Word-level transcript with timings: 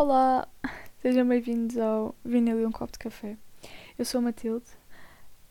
Olá, 0.00 0.46
sejam 1.02 1.26
bem-vindos 1.26 1.76
ao 1.76 2.14
Vinil 2.24 2.60
e 2.60 2.64
um 2.64 2.70
Copo 2.70 2.92
de 2.92 3.00
Café. 3.00 3.36
Eu 3.98 4.04
sou 4.04 4.20
a 4.20 4.22
Matilde. 4.22 4.64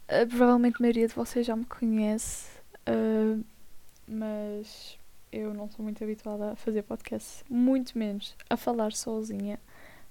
Uh, 0.08 0.26
provavelmente 0.26 0.78
a 0.78 0.80
maioria 0.80 1.05
de 1.05 1.14
vocês 1.14 1.46
já 1.46 1.54
me 1.54 1.66
conhece, 1.66 2.50
uh, 2.88 3.44
mas 4.07 4.98
eu 5.34 5.54
não 5.54 5.70
sou 5.70 5.84
muito 5.84 6.02
habituada 6.02 6.54
a 6.54 6.55
fazer 6.55 6.84
podcast, 6.84 7.44
muito 7.50 7.98
menos 7.98 8.38
a 8.50 8.55
falar 8.55 8.94
sozinha 8.94 9.60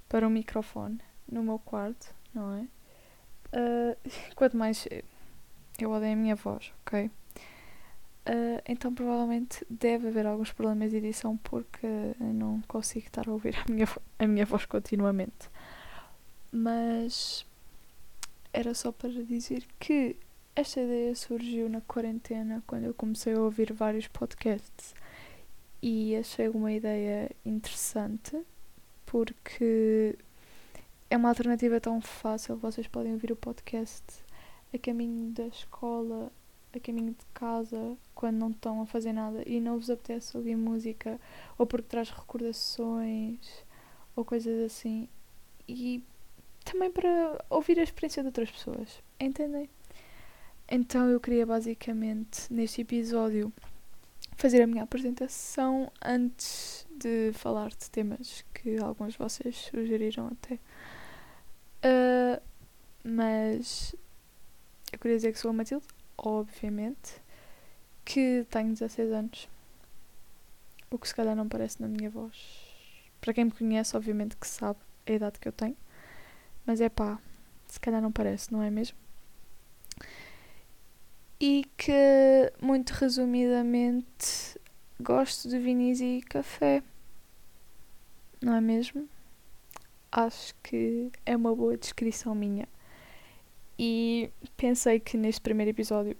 para 0.06 0.26
um 0.26 0.30
microfone 0.30 1.00
no 1.26 1.42
meu 1.42 1.58
quarto, 1.58 2.14
não 2.34 2.56
é? 2.56 2.68
Uh, 3.58 3.96
quanto 4.36 4.54
mais 4.54 4.86
eu 5.80 5.90
odeio 5.90 6.12
a 6.12 6.16
minha 6.16 6.36
voz, 6.36 6.74
ok? 6.86 7.10
Uh, 8.28 8.60
então 8.66 8.92
provavelmente 8.92 9.64
deve 9.70 10.08
haver 10.08 10.26
alguns 10.26 10.52
problemas 10.52 10.90
de 10.90 10.96
edição 10.96 11.36
porque 11.36 11.86
não 12.18 12.60
consigo 12.66 13.06
estar 13.06 13.28
a 13.28 13.32
ouvir 13.32 13.54
a 13.56 13.70
minha, 13.70 13.88
a 14.18 14.26
minha 14.26 14.44
voz 14.44 14.66
continuamente. 14.66 15.48
Mas 16.50 17.46
era 18.52 18.74
só 18.74 18.90
para 18.90 19.10
dizer 19.10 19.64
que 19.78 20.16
esta 20.56 20.80
ideia 20.80 21.14
surgiu 21.14 21.68
na 21.68 21.80
quarentena 21.82 22.64
quando 22.66 22.84
eu 22.84 22.94
comecei 22.94 23.34
a 23.34 23.40
ouvir 23.40 23.72
vários 23.72 24.08
podcasts 24.08 24.94
e 25.82 26.16
achei 26.16 26.48
uma 26.48 26.72
ideia 26.72 27.30
interessante 27.44 28.36
porque 29.04 30.18
é 31.08 31.16
uma 31.16 31.28
alternativa 31.28 31.80
tão 31.80 32.00
fácil. 32.00 32.56
Vocês 32.56 32.88
podem 32.88 33.12
ouvir 33.12 33.30
o 33.30 33.36
podcast 33.36 34.02
a 34.74 34.78
caminho 34.78 35.30
da 35.32 35.46
escola, 35.46 36.32
a 36.76 36.80
caminho 36.80 37.12
de 37.12 37.26
casa, 37.34 37.96
quando 38.14 38.36
não 38.36 38.50
estão 38.50 38.82
a 38.82 38.86
fazer 38.86 39.12
nada 39.12 39.42
e 39.46 39.60
não 39.60 39.78
vos 39.78 39.90
apetece 39.90 40.36
ouvir 40.36 40.56
música, 40.56 41.20
ou 41.58 41.66
porque 41.66 41.88
traz 41.88 42.10
recordações, 42.10 43.38
ou 44.14 44.24
coisas 44.24 44.64
assim. 44.64 45.08
E 45.68 46.02
também 46.64 46.90
para 46.90 47.44
ouvir 47.50 47.78
a 47.78 47.82
experiência 47.82 48.22
de 48.22 48.28
outras 48.28 48.50
pessoas, 48.50 49.02
entendem? 49.20 49.68
Então 50.68 51.08
eu 51.08 51.20
queria 51.20 51.46
basicamente, 51.46 52.52
neste 52.52 52.80
episódio, 52.80 53.52
fazer 54.36 54.62
a 54.62 54.66
minha 54.66 54.82
apresentação 54.82 55.90
antes 56.04 56.86
de 56.90 57.32
falar 57.32 57.70
de 57.70 57.90
temas 57.90 58.44
que 58.52 58.78
alguns 58.78 59.12
de 59.12 59.18
vocês 59.18 59.56
sugeriram 59.56 60.28
até. 60.28 60.54
Uh, 61.84 62.42
mas 63.04 63.94
eu 64.92 64.98
queria 64.98 65.16
dizer 65.16 65.32
que 65.32 65.38
sou 65.38 65.50
a 65.50 65.54
Matilde, 65.54 65.86
obviamente, 66.16 67.20
que 68.04 68.46
tenho 68.50 68.72
16 68.72 69.12
anos. 69.12 69.48
O 70.90 70.98
que 70.98 71.08
se 71.08 71.14
calhar 71.14 71.34
não 71.34 71.48
parece 71.48 71.80
na 71.80 71.88
minha 71.88 72.08
voz. 72.08 72.36
Para 73.20 73.34
quem 73.34 73.46
me 73.46 73.50
conhece, 73.50 73.96
obviamente 73.96 74.36
que 74.36 74.46
sabe 74.46 74.78
a 75.06 75.12
idade 75.12 75.38
que 75.38 75.48
eu 75.48 75.52
tenho. 75.52 75.76
Mas 76.64 76.80
é 76.80 76.88
pá, 76.88 77.18
se 77.66 77.80
calhar 77.80 78.00
não 78.00 78.12
parece, 78.12 78.52
não 78.52 78.62
é 78.62 78.70
mesmo? 78.70 78.96
E 81.40 81.64
que, 81.76 82.52
muito 82.62 82.90
resumidamente, 82.90 84.58
gosto 85.00 85.48
de 85.48 85.58
vinis 85.58 86.00
e 86.00 86.22
café. 86.22 86.82
Não 88.40 88.54
é 88.54 88.60
mesmo? 88.60 89.08
Acho 90.10 90.54
que 90.62 91.10
é 91.26 91.36
uma 91.36 91.54
boa 91.54 91.76
descrição 91.76 92.34
minha. 92.34 92.68
E 93.78 94.30
pensei 94.56 94.98
que 94.98 95.16
neste 95.16 95.40
primeiro 95.40 95.70
episódio 95.70 96.16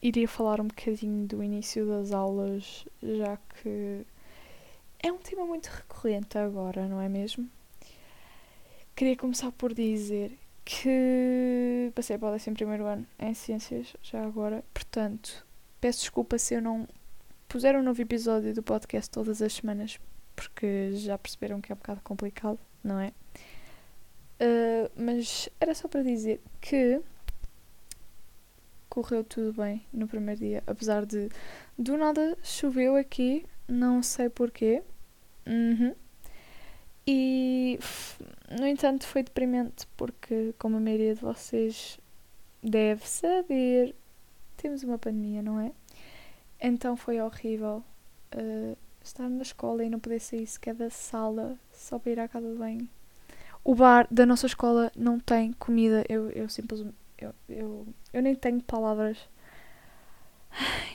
iria 0.00 0.28
falar 0.28 0.60
um 0.60 0.68
bocadinho 0.68 1.26
do 1.26 1.42
início 1.42 1.86
das 1.86 2.12
aulas, 2.12 2.86
já 3.02 3.36
que 3.36 4.06
é 5.02 5.12
um 5.12 5.18
tema 5.18 5.44
muito 5.44 5.66
recorrente 5.66 6.38
agora, 6.38 6.86
não 6.88 7.00
é 7.00 7.08
mesmo? 7.08 7.48
Queria 8.94 9.16
começar 9.16 9.52
por 9.52 9.74
dizer 9.74 10.38
que 10.64 11.92
passei 11.94 12.18
para 12.18 12.30
o 12.30 12.34
11 12.34 12.50
ano 12.84 13.06
em 13.18 13.34
Ciências, 13.34 13.94
já 14.02 14.24
agora, 14.24 14.64
portanto, 14.72 15.46
peço 15.80 16.00
desculpa 16.00 16.38
se 16.38 16.54
eu 16.54 16.62
não 16.62 16.88
puser 17.48 17.76
um 17.76 17.82
novo 17.82 18.00
episódio 18.00 18.54
do 18.54 18.62
podcast 18.62 19.10
todas 19.10 19.40
as 19.42 19.52
semanas, 19.52 20.00
porque 20.34 20.92
já 20.94 21.16
perceberam 21.16 21.60
que 21.60 21.70
é 21.70 21.74
um 21.74 21.78
bocado 21.78 22.00
complicado, 22.02 22.58
não 22.82 22.98
é? 22.98 23.12
Uh, 24.38 24.90
mas 24.94 25.48
era 25.58 25.74
só 25.74 25.88
para 25.88 26.02
dizer 26.02 26.42
que 26.60 27.00
correu 28.90 29.24
tudo 29.24 29.52
bem 29.62 29.84
no 29.92 30.06
primeiro 30.06 30.40
dia, 30.40 30.62
apesar 30.66 31.06
de 31.06 31.30
do 31.78 31.96
nada 31.96 32.36
choveu 32.42 32.96
aqui, 32.96 33.46
não 33.66 34.02
sei 34.02 34.28
porquê. 34.28 34.82
Uhum. 35.46 35.94
E 37.06 37.78
no 38.58 38.66
entanto 38.66 39.06
foi 39.06 39.22
deprimente 39.22 39.86
porque, 39.96 40.54
como 40.58 40.76
a 40.76 40.80
maioria 40.80 41.14
de 41.14 41.20
vocês 41.20 41.98
deve 42.62 43.06
saber, 43.06 43.94
temos 44.56 44.82
uma 44.82 44.98
pandemia, 44.98 45.42
não 45.42 45.60
é? 45.60 45.72
Então 46.60 46.96
foi 46.96 47.20
horrível 47.20 47.84
uh, 48.34 48.76
estar 49.02 49.28
na 49.28 49.42
escola 49.42 49.84
e 49.84 49.90
não 49.90 50.00
poder 50.00 50.20
sair 50.20 50.46
sequer 50.46 50.74
da 50.74 50.90
sala 50.90 51.58
só 51.72 51.98
para 51.98 52.12
ir 52.12 52.20
à 52.20 52.28
casa 52.28 52.50
de 52.50 52.56
banho 52.58 52.88
o 53.66 53.74
bar 53.74 54.06
da 54.12 54.24
nossa 54.24 54.46
escola 54.46 54.92
não 54.96 55.18
tem 55.18 55.52
comida. 55.54 56.04
Eu, 56.08 56.30
eu 56.30 56.48
simplesmente. 56.48 56.94
Eu, 57.18 57.34
eu, 57.48 57.86
eu 58.12 58.22
nem 58.22 58.34
tenho 58.34 58.62
palavras. 58.62 59.18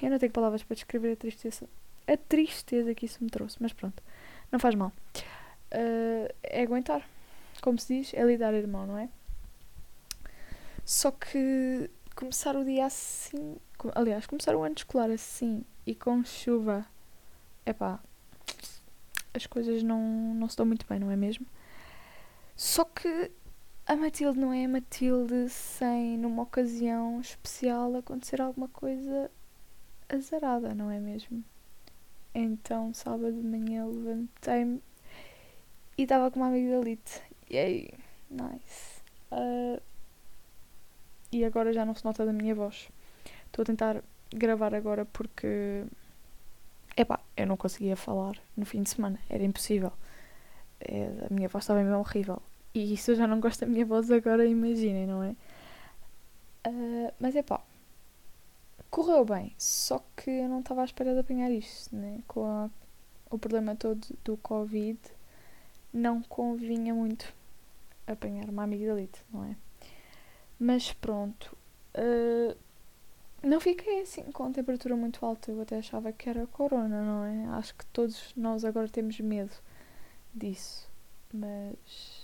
Eu 0.02 0.10
não 0.10 0.18
tenho 0.18 0.32
palavras 0.32 0.64
para 0.64 0.76
descrever 0.76 1.12
a 1.12 1.16
tristeza. 1.18 1.68
A 2.08 2.16
tristeza 2.16 2.96
que 2.96 3.06
isso 3.06 3.22
me 3.22 3.30
trouxe. 3.30 3.58
Mas 3.60 3.74
pronto. 3.74 4.02
Não 4.50 4.58
faz 4.58 4.74
mal. 4.74 4.94
Uh, 5.70 6.34
é 6.42 6.64
aguentar. 6.64 7.06
Como 7.62 7.78
se 7.78 7.94
diz, 7.94 8.14
é 8.14 8.24
lidar 8.24 8.54
irmão, 8.54 8.88
não 8.88 8.98
é? 8.98 9.10
Só 10.86 11.12
que 11.12 11.90
começar 12.16 12.56
o 12.56 12.64
dia 12.64 12.86
assim. 12.86 13.58
Aliás, 13.94 14.26
começar 14.26 14.56
o 14.56 14.64
ano 14.64 14.76
escolar 14.78 15.12
assim 15.12 15.66
e 15.86 15.94
com 15.94 16.24
chuva. 16.24 16.86
é 17.66 17.74
pá. 17.74 18.00
As 19.34 19.46
coisas 19.46 19.84
não, 19.84 20.00
não 20.34 20.48
se 20.48 20.56
dão 20.56 20.66
muito 20.66 20.86
bem, 20.88 21.00
não 21.00 21.12
é 21.12 21.18
mesmo? 21.18 21.46
Só 22.62 22.86
que 22.86 23.32
a 23.88 23.96
Matilde 23.96 24.38
não 24.38 24.54
é 24.54 24.66
a 24.66 24.70
Matilde 24.70 25.50
sem, 25.50 26.16
numa 26.16 26.44
ocasião 26.44 27.20
especial, 27.20 27.96
acontecer 27.96 28.40
alguma 28.40 28.68
coisa 28.68 29.32
azarada, 30.08 30.72
não 30.76 30.92
é 30.92 31.00
mesmo? 31.00 31.44
Então, 32.36 32.94
sábado 32.94 33.34
de 33.34 33.42
manhã, 33.42 33.88
levantei-me 33.88 34.80
e 35.98 36.04
estava 36.04 36.30
com 36.30 36.40
uma 36.40 36.50
amigdalite. 36.50 37.24
Aí, 37.50 37.90
nice. 38.30 39.02
Uh, 39.32 39.82
e 41.32 41.44
agora 41.44 41.74
já 41.74 41.84
não 41.84 41.96
se 41.96 42.06
nota 42.06 42.24
da 42.24 42.32
minha 42.32 42.54
voz. 42.54 42.92
Estou 43.48 43.64
a 43.64 43.66
tentar 43.66 44.04
gravar 44.30 44.76
agora 44.76 45.04
porque. 45.04 45.84
Epá, 46.96 47.22
eu 47.36 47.48
não 47.48 47.58
conseguia 47.58 47.96
falar 47.96 48.40
no 48.56 48.68
fim 48.68 48.84
de 48.84 48.92
semana, 48.92 49.20
era 49.28 49.44
impossível. 49.44 49.92
É, 50.80 51.26
a 51.28 51.34
minha 51.34 51.50
voz 51.50 51.64
estava 51.64 51.82
mesmo 51.82 51.98
horrível. 51.98 52.40
E 52.74 52.94
isso 52.94 53.12
eu 53.12 53.16
já 53.16 53.28
não 53.28 53.40
gosto 53.40 53.62
da 53.62 53.68
minha 53.68 53.86
voz 53.86 54.10
agora, 54.12 54.46
imaginem, 54.46 55.06
não 55.06 55.24
é? 55.24 55.36
Uh, 56.68 57.14
mas 57.20 57.36
é 57.36 57.44
pá, 57.44 57.62
correu 58.90 59.26
bem, 59.26 59.54
só 59.58 60.04
que 60.16 60.30
eu 60.30 60.50
não 60.50 60.60
estava 60.60 60.82
à 60.82 60.86
espera 60.86 61.14
de 61.14 61.20
apanhar 61.20 61.52
isto, 61.52 61.96
né? 61.96 62.22
Com 62.28 62.46
a, 62.46 62.70
o 63.30 63.40
problema 63.40 63.76
todo 63.76 64.06
do 64.24 64.38
Covid, 64.38 65.00
não 65.94 66.22
convinha 66.22 66.94
muito 66.94 67.34
apanhar 68.08 68.50
uma 68.50 68.64
amigdalite, 68.64 69.22
não 69.34 69.44
é? 69.44 69.56
Mas 70.60 70.94
pronto, 70.94 71.58
uh, 71.96 72.56
não 73.42 73.60
fiquei 73.60 74.02
assim 74.02 74.24
com 74.32 74.44
a 74.44 74.52
temperatura 74.52 74.96
muito 74.96 75.26
alta, 75.26 75.52
eu 75.52 75.62
até 75.62 75.78
achava 75.78 76.12
que 76.12 76.30
era 76.30 76.46
corona, 76.48 77.02
não 77.02 77.26
é? 77.26 77.58
Acho 77.58 77.74
que 77.76 77.86
todos 77.88 78.34
nós 78.36 78.64
agora 78.64 78.88
temos 78.88 79.20
medo 79.20 79.54
disso, 80.34 80.88
mas 81.34 82.21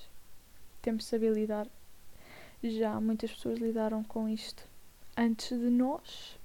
temos 0.88 1.04
de 1.04 1.10
saber 1.10 1.34
lidar. 1.34 1.68
Já 2.64 2.98
muitas 3.02 3.30
pessoas 3.30 3.60
lidaram 3.60 4.06
com 4.06 4.30
isto 4.30 4.66
antes 5.18 5.50
de 5.50 5.70
nós, 5.70 6.40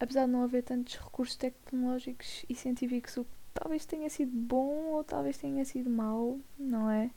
apesar 0.00 0.24
de 0.24 0.32
não 0.32 0.42
haver 0.42 0.62
tantos 0.62 0.96
recursos 0.96 1.36
tecnológicos 1.36 2.46
e 2.48 2.54
científicos, 2.54 3.18
o 3.18 3.24
que 3.24 3.30
talvez 3.52 3.84
tenha 3.84 4.08
sido 4.08 4.32
bom 4.34 4.92
ou 4.92 5.04
talvez 5.04 5.36
tenha 5.36 5.66
sido 5.66 5.90
mau, 5.90 6.40
não 6.58 6.90
é? 6.90 7.10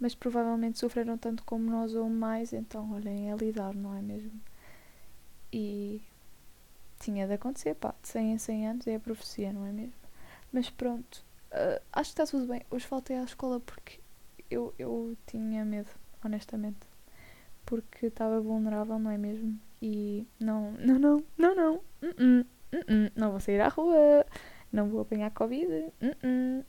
Mas 0.00 0.14
provavelmente 0.14 0.78
sofreram 0.78 1.18
tanto 1.18 1.44
como 1.44 1.70
nós 1.70 1.94
ou 1.94 2.08
mais, 2.08 2.54
então 2.54 2.94
olhem, 2.94 3.30
é 3.30 3.36
lidar, 3.36 3.74
não 3.74 3.94
é 3.94 4.00
mesmo? 4.00 4.40
E 5.52 6.00
tinha 6.98 7.26
de 7.26 7.34
acontecer, 7.34 7.74
pá, 7.74 7.94
de 8.00 8.08
100 8.08 8.32
em 8.32 8.38
100 8.38 8.68
anos 8.68 8.86
é 8.86 8.94
a 8.94 9.00
profecia, 9.00 9.52
não 9.52 9.66
é 9.66 9.72
mesmo? 9.72 10.00
Mas 10.50 10.70
pronto, 10.70 11.22
uh, 11.52 11.82
acho 11.92 12.14
que 12.14 12.22
está 12.22 12.24
tudo 12.24 12.46
bem. 12.46 12.62
Hoje 12.70 12.86
faltei 12.86 13.18
à 13.18 13.24
escola 13.24 13.60
porque 13.60 14.00
eu, 14.50 14.74
eu 14.78 15.16
tinha 15.26 15.64
medo, 15.64 15.90
honestamente. 16.24 16.86
Porque 17.64 18.06
estava 18.06 18.40
vulnerável, 18.40 18.98
não 18.98 19.10
é 19.10 19.18
mesmo? 19.18 19.58
E 19.82 20.26
não, 20.40 20.72
não, 20.78 20.98
não, 20.98 21.24
não, 21.36 21.54
não, 21.54 21.74
uh 21.74 21.82
-uh, 22.02 22.40
uh 22.42 23.12
não 23.14 23.30
vou 23.32 23.40
sair 23.40 23.60
à 23.60 23.68
rua, 23.68 24.24
não 24.72 24.88
vou 24.88 25.00
apanhar 25.00 25.30
Covid, 25.30 25.92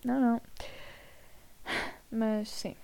não, 0.04 0.20
não. 0.20 0.42
Mas 2.12 2.50
sim. 2.50 2.76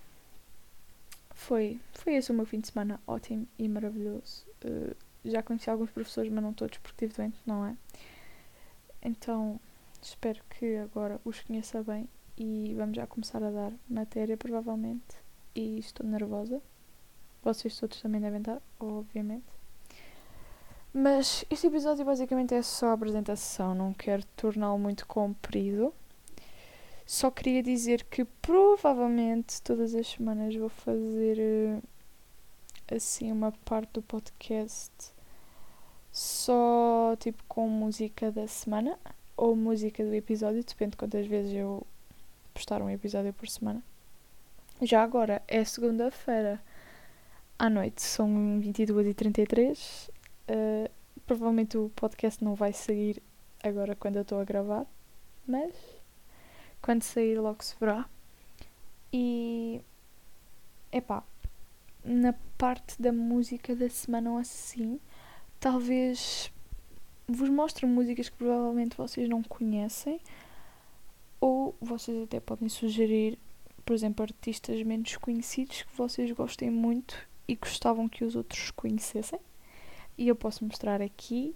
Foi, 1.31 1.79
foi 1.93 2.15
esse 2.15 2.31
o 2.31 2.33
meu 2.33 2.45
fim 2.45 2.59
de 2.59 2.67
semana 2.67 2.99
ótimo 3.05 3.47
e 3.57 3.67
maravilhoso. 3.67 4.45
Uh, 4.63 4.95
já 5.25 5.41
conheci 5.41 5.69
alguns 5.69 5.91
professores, 5.91 6.31
mas 6.31 6.43
não 6.43 6.53
todos 6.53 6.77
porque 6.77 7.05
estive 7.05 7.13
doente, 7.21 7.37
não 7.45 7.65
é? 7.65 7.75
Então 9.01 9.59
espero 10.01 10.41
que 10.49 10.77
agora 10.77 11.19
os 11.25 11.41
conheça 11.41 11.83
bem 11.83 12.07
e 12.37 12.73
vamos 12.75 12.95
já 12.95 13.05
começar 13.07 13.43
a 13.43 13.51
dar 13.51 13.73
matéria 13.89 14.37
provavelmente. 14.37 15.15
E 15.55 15.79
estou 15.79 16.05
nervosa. 16.05 16.61
Vocês 17.43 17.77
todos 17.79 18.01
também 18.01 18.21
devem 18.21 18.39
estar, 18.39 18.61
obviamente. 18.79 19.45
Mas 20.93 21.43
este 21.49 21.67
episódio 21.67 22.05
basicamente 22.05 22.53
é 22.53 22.61
só 22.61 22.87
a 22.87 22.93
apresentação, 22.93 23.73
não 23.73 23.93
quero 23.93 24.23
torná-lo 24.35 24.77
muito 24.77 25.07
comprido. 25.07 25.93
Só 27.05 27.31
queria 27.31 27.61
dizer 27.61 28.03
que 28.05 28.23
provavelmente 28.23 29.61
todas 29.61 29.93
as 29.95 30.07
semanas 30.07 30.55
vou 30.55 30.69
fazer 30.69 31.37
eh, 31.39 31.81
assim 32.95 33.31
uma 33.31 33.51
parte 33.65 33.93
do 33.93 34.01
podcast 34.01 34.91
só 36.11 37.15
tipo 37.19 37.43
com 37.47 37.67
música 37.67 38.31
da 38.31 38.47
semana 38.47 38.97
ou 39.35 39.55
música 39.55 40.05
do 40.05 40.13
episódio, 40.13 40.63
depende 40.63 40.91
de 40.91 40.97
quantas 40.97 41.25
vezes 41.25 41.53
eu 41.53 41.85
postar 42.53 42.81
um 42.81 42.89
episódio 42.89 43.33
por 43.33 43.47
semana. 43.47 43.83
Já 44.81 45.03
agora 45.03 45.41
é 45.47 45.63
segunda-feira 45.63 46.61
à 47.57 47.69
noite, 47.69 48.01
são 48.01 48.27
22h33. 48.61 50.09
Uh, 50.49 50.89
provavelmente 51.25 51.77
o 51.77 51.89
podcast 51.95 52.43
não 52.43 52.55
vai 52.55 52.73
sair 52.73 53.21
agora 53.63 53.95
quando 53.95 54.17
eu 54.17 54.23
estou 54.23 54.39
a 54.39 54.43
gravar, 54.43 54.85
mas 55.47 55.73
quando 56.81 57.03
sair, 57.03 57.39
logo 57.39 57.63
se 57.63 57.75
verá. 57.79 58.05
E. 59.11 59.81
Epá, 60.91 61.23
na 62.03 62.33
parte 62.57 63.01
da 63.01 63.11
música 63.11 63.75
da 63.75 63.89
semana 63.89 64.31
ou 64.31 64.37
assim, 64.37 64.99
talvez 65.59 66.51
vos 67.27 67.49
mostre 67.49 67.85
músicas 67.85 68.29
que 68.29 68.37
provavelmente 68.37 68.97
vocês 68.97 69.27
não 69.29 69.41
conhecem, 69.41 70.19
ou 71.43 71.75
vocês 71.81 72.23
até 72.23 72.39
podem 72.39 72.69
sugerir, 72.69 73.37
por 73.83 73.93
exemplo, 73.93 74.23
artistas 74.23 74.81
menos 74.81 75.17
conhecidos 75.17 75.81
que 75.81 75.93
vocês 75.93 76.31
gostem 76.31 76.71
muito 76.71 77.17
e 77.45 77.53
gostavam 77.53 78.07
que 78.07 78.23
os 78.23 78.37
outros 78.37 78.71
conhecessem. 78.71 79.41
E 80.17 80.29
eu 80.29 80.37
posso 80.37 80.63
mostrar 80.63 81.01
aqui. 81.01 81.53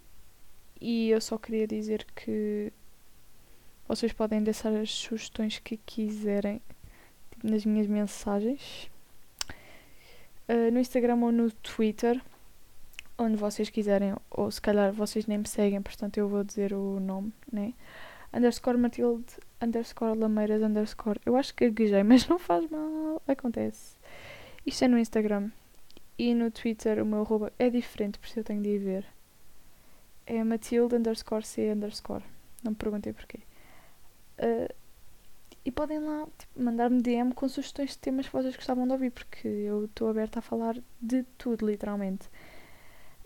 E 0.82 1.10
eu 1.10 1.22
só 1.22 1.38
queria 1.38 1.66
dizer 1.66 2.06
que 2.14 2.74
vocês 3.88 4.12
podem 4.12 4.44
deixar 4.44 4.76
as 4.76 4.92
sugestões 4.92 5.58
que 5.60 5.78
quiserem 5.78 6.62
tipo, 7.32 7.48
nas 7.50 7.64
minhas 7.64 7.88
mensagens. 7.88 8.92
Uh, 10.50 10.70
no 10.70 10.82
Instagram 10.82 11.16
ou 11.24 11.32
no 11.32 11.50
Twitter, 11.50 12.22
onde 13.18 13.38
vocês 13.38 13.70
quiserem, 13.70 14.14
ou 14.30 14.52
se 14.52 14.62
calhar 14.62 14.92
vocês 14.92 15.26
nem 15.28 15.38
me 15.38 15.48
seguem, 15.48 15.82
portanto 15.82 16.18
eu 16.18 16.28
vou 16.28 16.44
dizer 16.44 16.74
o 16.74 17.00
nome, 17.00 17.32
né? 17.50 17.74
Underscore 18.34 18.78
Matilde, 18.78 19.26
underscore 19.62 20.18
Lameiras, 20.18 20.62
underscore. 20.62 21.20
Eu 21.26 21.36
acho 21.36 21.54
que 21.54 21.70
gaguejei, 21.70 22.04
mas 22.04 22.28
não 22.28 22.38
faz 22.38 22.70
mal, 22.70 23.22
acontece. 23.28 23.98
Isto 24.66 24.86
é 24.86 24.88
no 24.88 24.98
Instagram. 24.98 25.50
E 26.18 26.34
no 26.34 26.50
Twitter 26.50 27.02
o 27.02 27.06
meu 27.06 27.22
arroba 27.22 27.54
é 27.60 27.70
diferente, 27.70 28.18
por 28.18 28.26
isso 28.26 28.40
eu 28.40 28.44
tenho 28.44 28.62
de 28.62 28.70
ir 28.70 28.80
ver. 28.80 29.06
É 30.26 30.44
Matilde 30.44 30.96
underscore 30.96 31.46
C 31.46 31.72
underscore. 31.72 32.24
Não 32.64 32.72
me 32.72 32.76
perguntei 32.76 33.14
porquê. 33.14 33.40
Uh, 34.40 34.74
e 35.64 35.72
podem 35.72 36.00
lá 36.00 36.26
tipo, 36.38 36.62
mandar-me 36.62 37.02
DM 37.02 37.34
com 37.34 37.48
sugestões 37.48 37.92
de 37.92 37.98
temas 37.98 38.26
que 38.26 38.34
vocês 38.34 38.56
gostavam 38.56 38.86
de 38.86 38.94
ouvir, 38.94 39.12
porque 39.12 39.48
eu 39.48 39.86
estou 39.86 40.10
aberta 40.10 40.40
a 40.40 40.42
falar 40.42 40.78
de 41.02 41.24
tudo, 41.38 41.68
literalmente. 41.68 42.30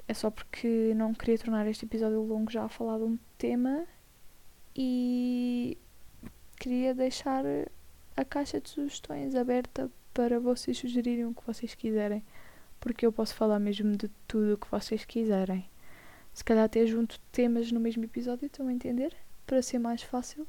É 0.08 0.14
só 0.14 0.30
porque 0.32 0.94
não 0.96 1.14
queria 1.14 1.38
tornar 1.38 1.68
este 1.68 1.86
episódio 1.86 2.22
longo 2.22 2.52
já 2.52 2.64
a 2.64 2.70
falar 2.70 2.98
de 2.98 3.04
um 3.04 3.18
tema 3.38 3.86
e 4.76 5.78
queria 6.58 6.94
deixar 6.94 7.44
a 8.16 8.26
caixa 8.26 8.60
de 8.60 8.70
sugestões 8.70 9.36
aberta 9.36 9.90
para 10.14 10.40
vocês 10.40 10.78
sugerirem 10.78 11.26
o 11.26 11.34
que 11.34 11.46
vocês 11.46 11.74
quiserem, 11.74 12.24
porque 12.80 13.06
eu 13.06 13.12
posso 13.12 13.34
falar 13.34 13.60
mesmo 13.60 13.96
de 13.96 14.10
tudo 14.28 14.54
o 14.54 14.58
que 14.58 14.70
vocês 14.70 15.06
quiserem. 15.06 15.70
Se 16.34 16.44
calhar 16.44 16.66
até 16.66 16.86
junto 16.86 17.20
temas 17.32 17.72
no 17.72 17.80
mesmo 17.80 18.04
episódio, 18.04 18.46
estão 18.46 18.68
a 18.68 18.74
entender? 18.74 19.16
Para 19.46 19.62
ser 19.62 19.80
mais 19.80 20.02
fácil. 20.02 20.48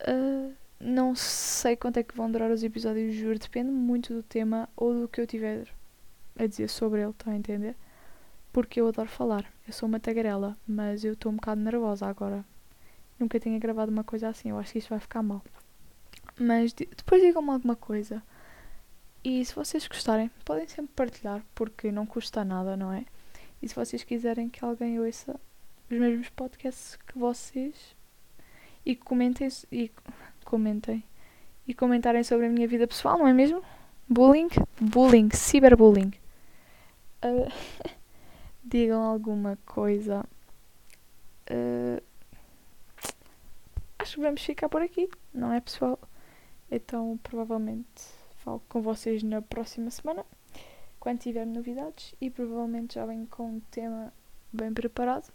Uh, 0.00 0.52
não 0.78 1.14
sei 1.14 1.76
quanto 1.76 1.98
é 1.98 2.02
que 2.02 2.16
vão 2.16 2.30
durar 2.30 2.50
os 2.50 2.62
episódios, 2.62 3.14
juro. 3.14 3.38
Depende 3.38 3.70
muito 3.70 4.12
do 4.12 4.22
tema 4.22 4.68
ou 4.76 5.02
do 5.02 5.08
que 5.08 5.20
eu 5.20 5.26
tiver 5.26 5.68
a 6.38 6.46
dizer 6.46 6.68
sobre 6.68 7.00
ele, 7.00 7.10
estão 7.10 7.32
a 7.32 7.36
entender? 7.36 7.76
Porque 8.52 8.80
eu 8.80 8.88
adoro 8.88 9.08
falar. 9.08 9.50
Eu 9.66 9.72
sou 9.72 9.88
uma 9.88 10.00
tagarela, 10.00 10.56
mas 10.66 11.04
eu 11.04 11.14
estou 11.14 11.32
um 11.32 11.36
bocado 11.36 11.60
nervosa 11.60 12.06
agora. 12.06 12.44
Nunca 13.18 13.38
tinha 13.38 13.58
gravado 13.58 13.90
uma 13.92 14.04
coisa 14.04 14.28
assim. 14.28 14.50
Eu 14.50 14.58
acho 14.58 14.72
que 14.72 14.78
isto 14.78 14.90
vai 14.90 15.00
ficar 15.00 15.22
mal. 15.22 15.42
Mas 16.38 16.72
depois 16.72 17.22
digam-me 17.22 17.50
alguma 17.50 17.76
coisa. 17.76 18.22
E 19.24 19.44
se 19.44 19.54
vocês 19.54 19.86
gostarem, 19.86 20.30
podem 20.44 20.66
sempre 20.66 20.92
partilhar, 20.96 21.44
porque 21.54 21.92
não 21.92 22.04
custa 22.04 22.44
nada, 22.44 22.76
não 22.76 22.92
é? 22.92 23.04
E 23.62 23.68
se 23.68 23.74
vocês 23.74 24.02
quiserem 24.02 24.48
que 24.48 24.64
alguém 24.64 24.98
ouça 24.98 25.38
os 25.88 25.98
mesmos 25.98 26.28
podcasts 26.30 26.96
que 26.96 27.18
vocês, 27.18 27.94
e 28.84 28.96
comentem 28.96 29.48
e 29.70 29.90
comentem 30.44 31.04
e 31.66 31.74
comentarem 31.74 32.24
sobre 32.24 32.46
a 32.46 32.48
minha 32.48 32.66
vida 32.66 32.86
pessoal, 32.86 33.18
não 33.18 33.28
é 33.28 33.32
mesmo? 33.32 33.62
Bullying, 34.08 34.48
bullying, 34.80 35.30
ciberbullying. 35.30 36.12
Uh, 37.24 37.52
digam 38.64 39.00
alguma 39.00 39.56
coisa. 39.64 40.24
Uh, 41.48 42.02
vamos 44.16 44.42
ficar 44.42 44.68
por 44.68 44.82
aqui, 44.82 45.08
não 45.32 45.52
é 45.52 45.60
pessoal? 45.60 45.98
Então 46.70 47.18
provavelmente 47.22 48.02
falo 48.36 48.60
com 48.68 48.82
vocês 48.82 49.22
na 49.22 49.40
próxima 49.40 49.90
semana, 49.90 50.24
quando 50.98 51.20
tiver 51.20 51.46
novidades, 51.46 52.14
e 52.20 52.30
provavelmente 52.30 52.94
já 52.94 53.06
venho 53.06 53.26
com 53.26 53.56
um 53.56 53.60
tema 53.60 54.12
bem 54.52 54.72
preparado. 54.72 55.32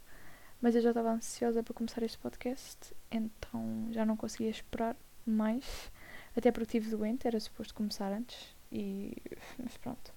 Mas 0.62 0.76
eu 0.76 0.82
já 0.82 0.90
estava 0.90 1.12
ansiosa 1.12 1.62
para 1.62 1.74
começar 1.74 2.04
este 2.04 2.18
podcast, 2.18 2.94
então 3.12 3.88
já 3.92 4.06
não 4.06 4.18
conseguia 4.18 4.50
esperar 4.50 4.96
mais. 5.26 5.92
Até 6.36 6.52
porque 6.52 6.78
estive 6.78 6.96
doente, 6.96 7.28
era 7.28 7.40
suposto 7.40 7.74
começar 7.74 8.12
antes. 8.12 8.56
E. 8.72 9.16
Mas 9.58 9.78
pronto. 9.78 10.14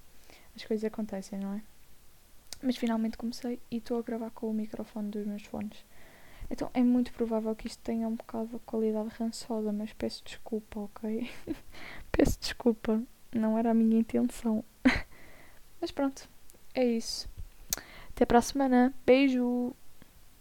As 0.56 0.64
coisas 0.64 0.85
acontecem, 0.85 1.38
não 1.38 1.54
é? 1.54 1.62
Mas 2.62 2.76
finalmente 2.76 3.16
comecei 3.16 3.61
e 3.70 3.76
estou 3.76 3.99
a 3.99 4.02
gravar 4.02 4.30
com 4.30 4.50
o 4.50 4.54
microfone 4.54 5.11
dos 5.11 5.26
meus 5.26 5.44
fones. 5.44 5.85
Então 6.50 6.69
é 6.75 6.83
muito 6.83 7.12
provável 7.12 7.54
que 7.54 7.69
isto 7.69 7.80
tenha 7.83 8.09
um 8.09 8.16
bocado 8.16 8.49
de 8.49 8.59
qualidade 8.61 9.11
rançosa, 9.19 9.73
mas 9.73 9.92
peço 9.92 10.23
desculpa, 10.25 10.80
ok? 10.80 11.30
peço 12.11 12.40
desculpa, 12.40 13.00
não 13.33 13.57
era 13.57 13.71
a 13.71 13.75
minha 13.75 14.00
intenção. 14.00 14.64
mas 15.80 15.92
pronto, 15.92 16.28
é 16.75 16.85
isso. 16.85 17.28
Até 18.09 18.26
para 18.26 18.38
a 18.38 18.42
semana. 18.42 18.92
Beijo! 19.07 19.75